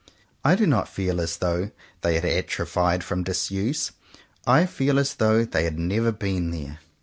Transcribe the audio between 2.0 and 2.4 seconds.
they had